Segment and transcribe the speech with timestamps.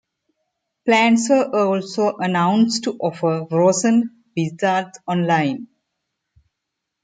[0.83, 5.67] Plans were also announced to offer frozen pizzas online.